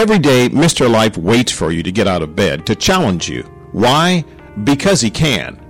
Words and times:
Every 0.00 0.18
day, 0.18 0.48
Mr. 0.48 0.90
Life 0.90 1.18
waits 1.18 1.52
for 1.52 1.72
you 1.72 1.82
to 1.82 1.92
get 1.92 2.08
out 2.08 2.22
of 2.22 2.34
bed 2.34 2.64
to 2.64 2.74
challenge 2.74 3.28
you. 3.28 3.42
Why? 3.72 4.24
Because 4.64 5.02
he 5.02 5.10
can. 5.10 5.60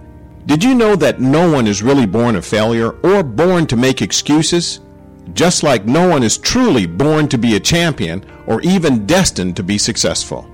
Did 0.46 0.62
you 0.62 0.72
know 0.72 0.94
that 0.94 1.20
no 1.20 1.50
one 1.50 1.66
is 1.66 1.82
really 1.82 2.06
born 2.06 2.36
a 2.36 2.40
failure 2.40 2.92
or 3.02 3.24
born 3.24 3.66
to 3.66 3.76
make 3.76 4.02
excuses? 4.02 4.78
Just 5.32 5.64
like 5.64 5.84
no 5.84 6.08
one 6.08 6.22
is 6.22 6.38
truly 6.38 6.86
born 6.86 7.26
to 7.26 7.38
be 7.38 7.56
a 7.56 7.60
champion 7.60 8.24
or 8.46 8.60
even 8.60 9.04
destined 9.04 9.56
to 9.56 9.64
be 9.64 9.76
successful. 9.76 10.48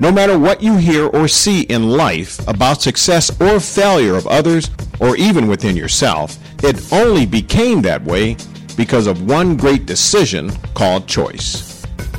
No 0.00 0.10
matter 0.10 0.36
what 0.36 0.60
you 0.60 0.76
hear 0.76 1.06
or 1.06 1.28
see 1.28 1.60
in 1.60 1.88
life 1.88 2.40
about 2.48 2.82
success 2.82 3.30
or 3.40 3.60
failure 3.60 4.16
of 4.16 4.26
others, 4.26 4.72
or 4.98 5.16
even 5.16 5.46
within 5.46 5.76
yourself, 5.76 6.36
it 6.64 6.92
only 6.92 7.26
became 7.26 7.80
that 7.82 8.02
way 8.02 8.36
because 8.76 9.06
of 9.06 9.28
one 9.30 9.56
great 9.56 9.86
decision 9.86 10.50
called 10.74 11.06
choice. 11.06 11.69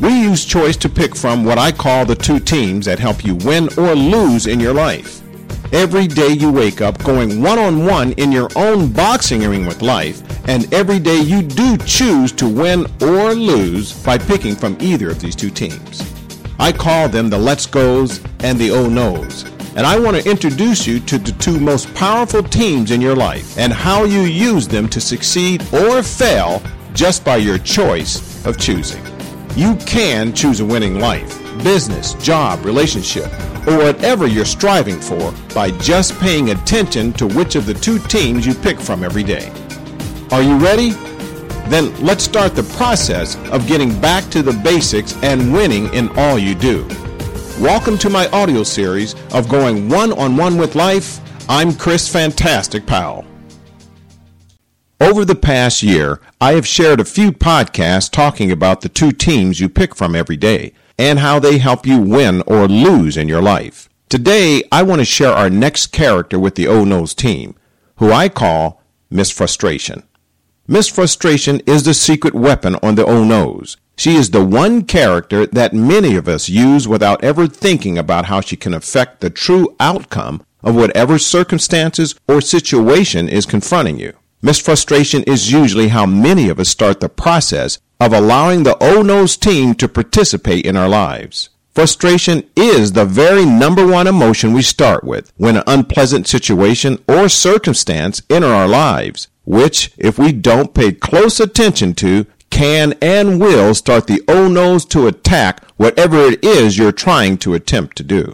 We 0.01 0.19
use 0.19 0.45
choice 0.45 0.77
to 0.77 0.89
pick 0.89 1.15
from 1.15 1.45
what 1.45 1.59
I 1.59 1.71
call 1.71 2.05
the 2.05 2.15
two 2.15 2.39
teams 2.39 2.87
that 2.87 2.97
help 2.97 3.23
you 3.23 3.35
win 3.35 3.69
or 3.77 3.93
lose 3.93 4.47
in 4.47 4.59
your 4.59 4.73
life. 4.73 5.21
Every 5.71 6.07
day 6.07 6.29
you 6.29 6.51
wake 6.51 6.81
up 6.81 6.97
going 7.03 7.39
one 7.39 7.59
on 7.59 7.85
one 7.85 8.13
in 8.13 8.31
your 8.31 8.49
own 8.55 8.91
boxing 8.91 9.47
ring 9.47 9.67
with 9.67 9.83
life, 9.83 10.23
and 10.49 10.73
every 10.73 10.97
day 10.97 11.19
you 11.19 11.43
do 11.43 11.77
choose 11.77 12.31
to 12.31 12.49
win 12.49 12.87
or 12.99 13.35
lose 13.35 13.93
by 14.03 14.17
picking 14.17 14.55
from 14.55 14.75
either 14.81 15.11
of 15.11 15.21
these 15.21 15.35
two 15.35 15.51
teams. 15.51 16.01
I 16.59 16.71
call 16.71 17.07
them 17.07 17.29
the 17.29 17.37
Let's 17.37 17.67
Goes 17.67 18.21
and 18.39 18.57
the 18.57 18.71
Oh 18.71 18.89
No's. 18.89 19.43
And 19.75 19.85
I 19.85 19.99
want 19.99 20.17
to 20.17 20.27
introduce 20.27 20.87
you 20.87 20.99
to 21.01 21.19
the 21.19 21.31
two 21.33 21.59
most 21.59 21.93
powerful 21.93 22.41
teams 22.41 22.89
in 22.89 23.01
your 23.01 23.15
life 23.15 23.55
and 23.55 23.71
how 23.71 24.05
you 24.05 24.21
use 24.21 24.67
them 24.67 24.89
to 24.89 24.99
succeed 24.99 25.61
or 25.71 26.01
fail 26.01 26.61
just 26.93 27.23
by 27.23 27.37
your 27.37 27.59
choice 27.59 28.43
of 28.47 28.57
choosing. 28.57 29.01
You 29.55 29.75
can 29.85 30.33
choose 30.33 30.61
a 30.61 30.65
winning 30.65 31.01
life, 31.01 31.37
business, 31.61 32.13
job, 32.13 32.63
relationship, 32.63 33.25
or 33.67 33.77
whatever 33.79 34.25
you're 34.25 34.45
striving 34.45 34.97
for 34.97 35.33
by 35.53 35.71
just 35.71 36.17
paying 36.21 36.51
attention 36.51 37.11
to 37.13 37.27
which 37.27 37.55
of 37.55 37.65
the 37.65 37.73
two 37.73 37.99
teams 37.99 38.45
you 38.47 38.53
pick 38.53 38.79
from 38.79 39.03
every 39.03 39.23
day. 39.23 39.51
Are 40.31 40.41
you 40.41 40.55
ready? 40.57 40.91
Then 41.69 41.93
let's 42.01 42.23
start 42.23 42.55
the 42.55 42.63
process 42.77 43.35
of 43.51 43.67
getting 43.67 43.99
back 43.99 44.23
to 44.31 44.41
the 44.41 44.53
basics 44.53 45.21
and 45.21 45.51
winning 45.51 45.93
in 45.93 46.07
all 46.17 46.39
you 46.39 46.55
do. 46.55 46.87
Welcome 47.59 47.97
to 47.97 48.09
my 48.09 48.29
audio 48.29 48.63
series 48.63 49.15
of 49.33 49.49
Going 49.49 49.89
One 49.89 50.13
on 50.13 50.37
One 50.37 50.57
with 50.57 50.75
Life. 50.75 51.19
I'm 51.49 51.75
Chris 51.75 52.07
Fantastic 52.07 52.85
Powell. 52.85 53.25
Over 55.01 55.25
the 55.25 55.33
past 55.33 55.81
year, 55.81 56.21
I 56.39 56.53
have 56.53 56.67
shared 56.67 56.99
a 56.99 57.05
few 57.05 57.31
podcasts 57.31 58.07
talking 58.07 58.51
about 58.51 58.81
the 58.81 58.87
two 58.87 59.11
teams 59.11 59.59
you 59.59 59.67
pick 59.67 59.95
from 59.95 60.13
every 60.13 60.37
day 60.37 60.73
and 60.95 61.17
how 61.17 61.39
they 61.39 61.57
help 61.57 61.87
you 61.87 61.97
win 61.99 62.43
or 62.45 62.67
lose 62.67 63.17
in 63.17 63.27
your 63.27 63.41
life. 63.41 63.89
Today, 64.09 64.61
I 64.71 64.83
want 64.83 64.99
to 64.99 65.05
share 65.05 65.33
our 65.33 65.49
next 65.49 65.87
character 65.87 66.37
with 66.37 66.53
the 66.53 66.67
Oh 66.67 66.83
No's 66.85 67.15
team, 67.15 67.55
who 67.95 68.11
I 68.11 68.29
call 68.29 68.83
Miss 69.09 69.31
Frustration. 69.31 70.03
Miss 70.67 70.87
Frustration 70.87 71.61
is 71.65 71.81
the 71.81 71.95
secret 71.95 72.35
weapon 72.35 72.75
on 72.83 72.93
the 72.93 73.05
Oh 73.07 73.23
No's. 73.23 73.77
She 73.97 74.13
is 74.13 74.29
the 74.29 74.45
one 74.45 74.83
character 74.83 75.47
that 75.47 75.73
many 75.73 76.15
of 76.15 76.27
us 76.27 76.47
use 76.47 76.87
without 76.87 77.23
ever 77.23 77.47
thinking 77.47 77.97
about 77.97 78.25
how 78.25 78.39
she 78.39 78.55
can 78.55 78.75
affect 78.75 79.21
the 79.21 79.31
true 79.31 79.75
outcome 79.79 80.43
of 80.61 80.75
whatever 80.75 81.17
circumstances 81.17 82.13
or 82.27 82.39
situation 82.39 83.27
is 83.27 83.47
confronting 83.47 83.97
you. 83.97 84.13
Miss 84.41 84.59
Frustration 84.59 85.23
is 85.23 85.51
usually 85.51 85.89
how 85.89 86.05
many 86.05 86.49
of 86.49 86.59
us 86.59 86.69
start 86.69 86.99
the 86.99 87.09
process 87.09 87.79
of 87.99 88.11
allowing 88.13 88.63
the 88.63 88.77
Oh 88.81 89.01
No's 89.01 89.37
team 89.37 89.75
to 89.75 89.87
participate 89.87 90.65
in 90.65 90.75
our 90.75 90.89
lives. 90.89 91.49
Frustration 91.73 92.49
is 92.55 92.93
the 92.93 93.05
very 93.05 93.45
number 93.45 93.85
one 93.85 94.07
emotion 94.07 94.51
we 94.51 94.61
start 94.61 95.03
with 95.03 95.31
when 95.37 95.57
an 95.57 95.63
unpleasant 95.67 96.27
situation 96.27 96.97
or 97.07 97.29
circumstance 97.29 98.21
enter 98.29 98.47
our 98.47 98.67
lives 98.67 99.27
which, 99.45 99.91
if 99.97 100.19
we 100.19 100.31
don't 100.31 100.73
pay 100.73 100.91
close 100.91 101.39
attention 101.39 101.93
to, 101.95 102.25
can 102.49 102.93
and 103.01 103.39
will 103.39 103.73
start 103.73 104.07
the 104.07 104.21
oh 104.27 104.47
no's 104.47 104.85
to 104.85 105.07
attack 105.07 105.63
whatever 105.77 106.17
it 106.25 106.43
is 106.43 106.77
you're 106.77 106.91
trying 106.91 107.37
to 107.37 107.53
attempt 107.53 107.97
to 107.97 108.03
do. 108.03 108.33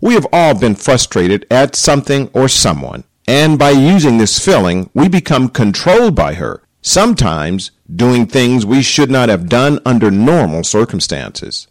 We 0.00 0.14
have 0.14 0.26
all 0.32 0.58
been 0.58 0.74
frustrated 0.74 1.46
at 1.50 1.76
something 1.76 2.28
or 2.34 2.48
someone, 2.48 3.04
and 3.26 3.58
by 3.58 3.70
using 3.70 4.18
this 4.18 4.38
filling, 4.38 4.90
we 4.94 5.08
become 5.08 5.48
controlled 5.48 6.14
by 6.14 6.34
her, 6.34 6.62
sometimes 6.82 7.70
doing 7.94 8.26
things 8.26 8.66
we 8.66 8.82
should 8.82 9.10
not 9.10 9.28
have 9.28 9.48
done 9.48 9.78
under 9.86 10.10
normal 10.10 10.64
circumstances. 10.64 11.66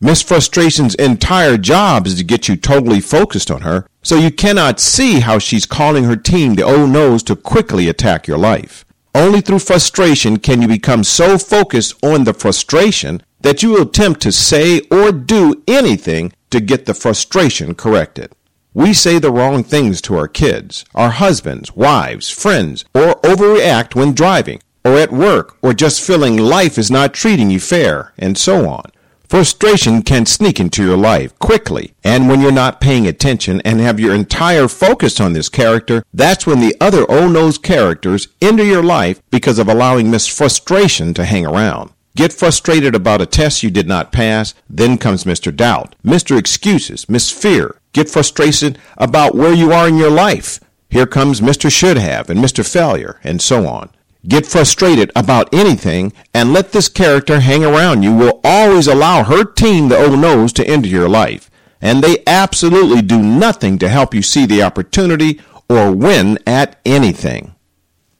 Miss 0.00 0.22
Frustration's 0.22 0.94
entire 0.96 1.56
job 1.56 2.06
is 2.06 2.16
to 2.16 2.24
get 2.24 2.48
you 2.48 2.56
totally 2.56 3.00
focused 3.00 3.50
on 3.50 3.62
her, 3.62 3.86
so 4.02 4.16
you 4.16 4.30
cannot 4.30 4.80
see 4.80 5.20
how 5.20 5.38
she's 5.38 5.66
calling 5.66 6.04
her 6.04 6.16
team 6.16 6.54
the 6.54 6.62
old 6.62 6.90
nose 6.90 7.22
to 7.22 7.36
quickly 7.36 7.88
attack 7.88 8.26
your 8.26 8.38
life. 8.38 8.84
Only 9.14 9.40
through 9.40 9.60
frustration 9.60 10.38
can 10.38 10.60
you 10.60 10.68
become 10.68 11.04
so 11.04 11.38
focused 11.38 11.94
on 12.04 12.24
the 12.24 12.34
frustration 12.34 13.22
that 13.40 13.62
you 13.62 13.70
will 13.70 13.82
attempt 13.82 14.20
to 14.22 14.32
say 14.32 14.80
or 14.90 15.12
do 15.12 15.62
anything 15.68 16.32
to 16.50 16.60
get 16.60 16.86
the 16.86 16.94
frustration 16.94 17.74
corrected. 17.74 18.32
We 18.76 18.92
say 18.92 19.20
the 19.20 19.30
wrong 19.30 19.62
things 19.62 20.02
to 20.02 20.16
our 20.16 20.26
kids, 20.26 20.84
our 20.96 21.10
husbands, 21.10 21.76
wives, 21.76 22.28
friends, 22.28 22.84
or 22.92 23.14
overreact 23.22 23.94
when 23.94 24.14
driving, 24.14 24.60
or 24.84 24.98
at 24.98 25.12
work, 25.12 25.56
or 25.62 25.72
just 25.72 26.04
feeling 26.04 26.36
life 26.36 26.76
is 26.76 26.90
not 26.90 27.14
treating 27.14 27.52
you 27.52 27.60
fair, 27.60 28.12
and 28.18 28.36
so 28.36 28.68
on. 28.68 28.90
Frustration 29.28 30.02
can 30.02 30.26
sneak 30.26 30.58
into 30.58 30.84
your 30.84 30.96
life 30.96 31.38
quickly, 31.38 31.94
and 32.02 32.28
when 32.28 32.40
you're 32.40 32.50
not 32.50 32.80
paying 32.80 33.06
attention 33.06 33.60
and 33.64 33.78
have 33.78 34.00
your 34.00 34.12
entire 34.12 34.66
focus 34.66 35.20
on 35.20 35.34
this 35.34 35.48
character, 35.48 36.02
that's 36.12 36.44
when 36.44 36.58
the 36.58 36.74
other 36.80 37.06
oh 37.08 37.28
no's 37.28 37.58
characters 37.58 38.26
enter 38.42 38.64
your 38.64 38.82
life 38.82 39.22
because 39.30 39.60
of 39.60 39.68
allowing 39.68 40.10
Miss 40.10 40.26
Frustration 40.26 41.14
to 41.14 41.24
hang 41.24 41.46
around. 41.46 41.93
Get 42.16 42.32
frustrated 42.32 42.94
about 42.94 43.20
a 43.20 43.26
test 43.26 43.62
you 43.62 43.70
did 43.70 43.88
not 43.88 44.12
pass, 44.12 44.54
then 44.70 44.98
comes 44.98 45.24
Mr. 45.24 45.54
Doubt, 45.54 45.96
Mr. 46.04 46.38
Excuses, 46.38 47.08
Miss 47.08 47.30
Fear. 47.30 47.80
Get 47.92 48.08
frustrated 48.08 48.78
about 48.96 49.34
where 49.34 49.52
you 49.52 49.72
are 49.72 49.88
in 49.88 49.96
your 49.96 50.10
life. 50.10 50.60
Here 50.88 51.06
comes 51.06 51.40
Mr. 51.40 51.70
Should 51.72 51.96
Have 51.96 52.30
and 52.30 52.40
Mr. 52.40 52.68
Failure, 52.68 53.18
and 53.24 53.42
so 53.42 53.66
on 53.66 53.90
get 54.26 54.46
frustrated 54.46 55.12
about 55.14 55.52
anything 55.52 56.12
and 56.32 56.52
let 56.52 56.72
this 56.72 56.88
character 56.88 57.40
hang 57.40 57.64
around 57.64 58.02
you 58.02 58.14
will 58.14 58.40
always 58.42 58.86
allow 58.86 59.24
her 59.24 59.44
team, 59.44 59.88
the 59.88 59.98
old 59.98 60.18
No's, 60.18 60.52
to 60.54 60.66
enter 60.66 60.88
your 60.88 61.08
life. 61.08 61.50
And 61.80 62.02
they 62.02 62.22
absolutely 62.26 63.02
do 63.02 63.20
nothing 63.20 63.78
to 63.78 63.88
help 63.88 64.14
you 64.14 64.22
see 64.22 64.46
the 64.46 64.62
opportunity 64.62 65.40
or 65.68 65.92
win 65.92 66.38
at 66.46 66.80
anything. 66.84 67.54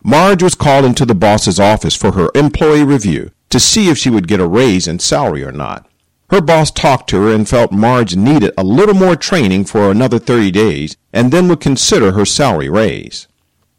Marge 0.03 0.43
was 0.43 0.55
called 0.55 0.85
into 0.85 1.07
the 1.07 1.15
boss's 1.15 1.59
office 1.59 1.97
for 1.97 2.13
her 2.13 2.29
employee 2.35 2.85
review 2.85 3.31
to 3.55 3.61
see 3.61 3.89
if 3.89 3.97
she 3.97 4.11
would 4.11 4.27
get 4.27 4.41
a 4.41 4.49
raise 4.49 4.89
in 4.89 4.99
salary 4.99 5.45
or 5.45 5.53
not. 5.53 5.87
Her 6.31 6.41
boss 6.41 6.73
talked 6.73 7.09
to 7.11 7.23
her 7.23 7.33
and 7.33 7.49
felt 7.49 7.71
Marge 7.71 8.17
needed 8.17 8.53
a 8.59 8.65
little 8.65 8.97
more 8.97 9.15
training 9.15 9.67
for 9.67 9.93
another 9.93 10.19
30 10.19 10.51
days 10.51 10.97
and 11.13 11.31
then 11.31 11.47
would 11.47 11.61
consider 11.61 12.11
her 12.11 12.25
salary 12.25 12.69
raise. 12.69 13.29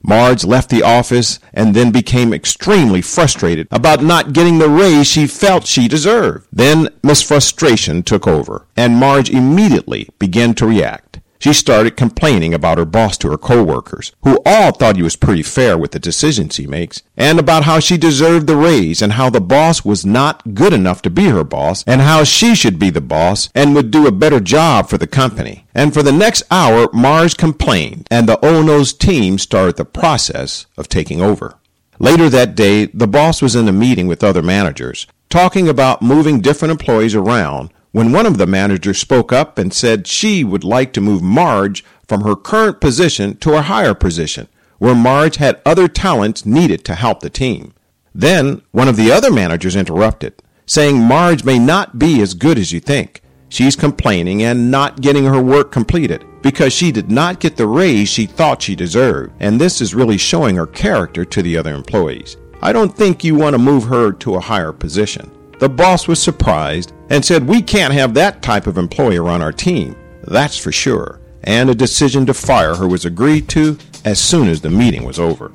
Marge 0.02 0.46
left 0.46 0.69
the 0.69 0.81
office 0.81 1.40
and 1.53 1.75
then 1.75 1.91
became 1.91 2.34
extremely 2.34 3.02
frustrated 3.02 3.68
about 3.69 4.02
not 4.02 4.31
getting 4.31 4.59
the 4.59 4.69
raise 4.69 5.08
she 5.08 5.28
felt 5.28 5.68
she 5.68 5.90
deserved. 5.90 6.47
Then 6.53 6.88
Miss 7.03 7.22
Frustration 7.22 8.02
took 8.02 8.25
over, 8.25 8.68
and 8.78 8.96
Marge 8.96 9.30
immediately 9.30 10.08
began 10.19 10.53
to 10.53 10.68
react. 10.68 11.05
She 11.40 11.53
started 11.53 11.97
complaining 11.97 12.53
about 12.53 12.78
her 12.78 12.85
boss 12.85 13.18
to 13.19 13.29
her 13.29 13.38
coworkers, 13.38 14.13
who 14.23 14.40
all 14.46 14.72
thought 14.72 14.96
he 14.96 15.03
was 15.03 15.16
pretty 15.16 15.44
fair 15.44 15.78
with 15.78 15.91
the 15.91 16.00
decisions 16.00 16.56
he 16.56 16.68
makes, 16.68 17.03
and 17.18 17.40
about 17.40 17.66
how 17.66 17.79
she 17.79 17.97
deserved 17.97 18.47
the 18.47 18.56
raise 18.56 19.01
and 19.01 19.13
how 19.13 19.29
the 19.29 19.41
boss 19.41 19.84
was 19.84 20.06
not 20.06 20.56
good 20.56 20.73
enough 20.73 21.01
to 21.03 21.09
be 21.09 21.25
her 21.25 21.44
boss 21.44 21.84
and 21.85 22.01
how 22.01 22.23
she 22.23 22.56
should 22.56 22.79
be 22.79 22.90
the 22.90 23.01
boss 23.01 23.50
and 23.53 23.76
would 23.76 23.91
do 23.91 24.08
a 24.08 24.11
better 24.11 24.40
job 24.40 24.90
for 24.90 24.97
the 24.97 25.08
company. 25.08 25.66
And 25.73 25.93
for 25.93 26.02
the 26.02 26.11
next 26.11 26.43
hour, 26.49 26.90
Marge 26.93 27.38
complained, 27.38 28.08
and 28.09 28.28
the 28.28 28.43
Ono's 28.43 28.93
team 28.93 29.38
started 29.38 29.76
the 29.76 29.85
process 29.85 30.66
of 30.78 30.88
taking 30.88 31.22
over. 31.22 31.55
Later 31.99 32.29
that 32.29 32.55
day, 32.55 32.88
the 32.88 33.08
boss 33.08 33.41
was 33.41 33.55
in 33.55 33.67
a 33.67 33.73
meeting 33.73 34.08
with 34.08 34.23
other 34.23 34.41
managers, 34.41 35.08
talking 35.29 35.67
about 35.67 36.02
moving 36.02 36.41
different 36.41 36.72
employees 36.72 37.16
around 37.16 37.72
when 37.96 38.12
one 38.12 38.26
of 38.26 38.38
the 38.38 38.46
managers 38.46 39.00
spoke 39.00 39.32
up 39.32 39.58
and 39.58 39.74
said 39.74 40.06
she 40.06 40.44
would 40.44 40.66
like 40.66 40.92
to 40.92 41.00
move 41.00 41.22
Marge 41.22 41.82
from 42.06 42.26
her 42.26 42.36
current 42.36 42.82
position 42.82 43.38
to 43.38 43.53
a 43.53 43.62
higher 43.62 43.94
position, 43.94 44.50
where 44.80 44.94
Marge 44.94 45.38
had 45.38 45.62
other 45.66 45.88
talents 45.88 46.46
needed 46.46 46.84
to 46.84 46.94
help 46.94 47.22
the 47.22 47.30
team. 47.30 47.74
Then 48.14 48.62
one 48.72 48.90
of 48.90 48.97
the 48.97 49.14
other 49.14 49.32
managers 49.32 49.78
interrupted, 49.78 50.34
saying 50.66 51.00
Marge 51.00 51.46
may 51.46 51.58
not 51.58 51.97
be 51.97 52.22
as 52.22 52.34
good 52.34 52.59
as 52.59 52.74
you 52.74 52.82
think. 52.82 53.22
She's 53.47 53.78
complaining 53.78 54.44
and 54.44 54.70
not 54.70 55.00
getting 55.00 55.24
her 55.24 55.41
work 55.41 55.72
completed 55.72 56.26
because 56.41 56.74
she 56.74 56.91
did 56.91 57.09
not 57.09 57.40
get 57.40 57.56
the 57.56 57.66
raise 57.66 58.09
she 58.09 58.26
thought 58.26 58.62
she 58.62 58.76
deserved, 58.76 59.32
and 59.40 59.58
this 59.58 59.80
is 59.80 59.96
really 59.96 60.18
showing 60.18 60.58
her 60.58 60.68
character 60.68 61.24
to 61.24 61.41
the 61.41 61.56
other 61.56 61.74
employees. 61.74 62.36
I 62.62 62.74
don't 62.74 62.94
think 62.94 63.24
you 63.24 63.36
want 63.36 63.53
to 63.53 63.58
move 63.58 63.86
her 63.86 64.12
to 64.12 64.36
a 64.36 64.41
higher 64.41 64.74
position. 64.74 65.32
The 65.59 65.69
boss 65.69 66.07
was 66.07 66.22
surprised 66.22 66.93
and 67.09 67.23
said, 67.23 67.47
We 67.47 67.61
can't 67.61 67.93
have 67.93 68.13
that 68.16 68.41
type 68.41 68.67
of 68.67 68.78
employer 68.78 69.29
on 69.29 69.41
our 69.41 69.53
team. 69.53 69.96
That's 70.23 70.57
for 70.57 70.72
sure. 70.72 71.22
And 71.43 71.69
a 71.69 71.75
decision 71.75 72.25
to 72.25 72.34
fire 72.34 72.75
her 72.75 72.87
was 72.87 73.05
agreed 73.05 73.47
to 73.49 73.78
as 74.03 74.19
soon 74.19 74.47
as 74.49 74.61
the 74.61 74.69
meeting 74.69 75.05
was 75.05 75.19
over. 75.19 75.52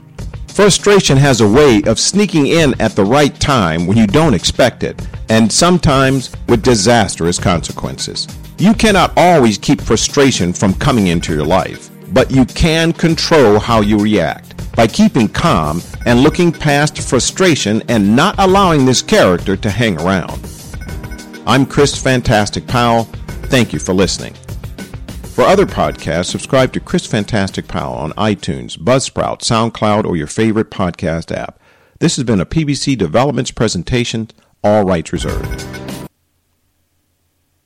Frustration 0.48 1.16
has 1.16 1.40
a 1.40 1.48
way 1.48 1.82
of 1.86 1.98
sneaking 1.98 2.46
in 2.46 2.80
at 2.80 2.92
the 2.92 3.04
right 3.04 3.38
time 3.40 3.86
when 3.86 3.96
you 3.96 4.06
don't 4.06 4.34
expect 4.34 4.82
it, 4.82 5.00
and 5.28 5.50
sometimes 5.50 6.30
with 6.48 6.62
disastrous 6.62 7.38
consequences. 7.38 8.26
You 8.58 8.74
cannot 8.74 9.12
always 9.16 9.58
keep 9.58 9.80
frustration 9.80 10.52
from 10.52 10.74
coming 10.74 11.06
into 11.06 11.32
your 11.32 11.46
life, 11.46 11.90
but 12.12 12.30
you 12.30 12.44
can 12.44 12.92
control 12.92 13.58
how 13.58 13.80
you 13.80 13.98
react 13.98 14.54
by 14.76 14.86
keeping 14.86 15.28
calm 15.28 15.80
and 16.06 16.20
looking 16.20 16.52
past 16.52 16.98
frustration 17.00 17.82
and 17.88 18.16
not 18.16 18.34
allowing 18.38 18.84
this 18.84 19.02
character 19.02 19.56
to 19.56 19.70
hang 19.70 20.00
around. 20.00 20.40
I'm 21.46 21.66
Chris 21.66 22.00
Fantastic 22.00 22.66
Powell. 22.66 23.04
Thank 23.44 23.72
you 23.72 23.78
for 23.78 23.92
listening. 23.92 24.34
For 25.34 25.42
other 25.42 25.66
podcasts, 25.66 26.26
subscribe 26.26 26.72
to 26.74 26.80
Chris 26.80 27.06
Fantastic 27.06 27.66
Powell 27.66 27.94
on 27.94 28.12
iTunes, 28.12 28.78
Buzzsprout, 28.78 29.40
SoundCloud, 29.40 30.04
or 30.04 30.16
your 30.16 30.26
favorite 30.26 30.70
podcast 30.70 31.34
app. 31.34 31.58
This 31.98 32.16
has 32.16 32.24
been 32.24 32.40
a 32.40 32.46
PBC 32.46 32.96
Developments 32.96 33.50
presentation, 33.50 34.28
all 34.62 34.84
rights 34.84 35.12
reserved. 35.12 35.89